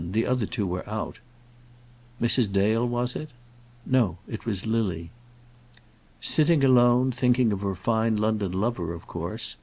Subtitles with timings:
[0.13, 1.19] The other two were out."
[2.19, 2.51] "Mrs.
[2.51, 3.29] Dale, was it?"
[3.85, 5.11] "No; it was Lily."
[6.19, 9.57] "Sitting alone, thinking of her fine London lover, of course?